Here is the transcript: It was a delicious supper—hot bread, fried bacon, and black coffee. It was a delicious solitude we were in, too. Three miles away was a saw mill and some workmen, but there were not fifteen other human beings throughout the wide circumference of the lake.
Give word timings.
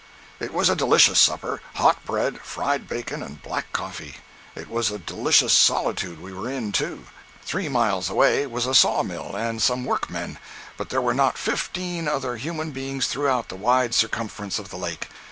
It 0.39 0.51
was 0.51 0.67
a 0.67 0.75
delicious 0.75 1.19
supper—hot 1.19 2.03
bread, 2.05 2.39
fried 2.41 2.87
bacon, 2.87 3.21
and 3.21 3.39
black 3.43 3.71
coffee. 3.71 4.15
It 4.55 4.67
was 4.67 4.89
a 4.89 4.97
delicious 4.97 5.53
solitude 5.53 6.19
we 6.19 6.33
were 6.33 6.49
in, 6.49 6.71
too. 6.71 7.05
Three 7.43 7.69
miles 7.69 8.09
away 8.09 8.47
was 8.47 8.65
a 8.65 8.73
saw 8.73 9.03
mill 9.03 9.35
and 9.35 9.61
some 9.61 9.85
workmen, 9.85 10.39
but 10.75 10.89
there 10.89 11.01
were 11.03 11.13
not 11.13 11.37
fifteen 11.37 12.07
other 12.07 12.37
human 12.37 12.71
beings 12.71 13.05
throughout 13.05 13.49
the 13.49 13.55
wide 13.55 13.93
circumference 13.93 14.57
of 14.57 14.69
the 14.71 14.77
lake. 14.77 15.07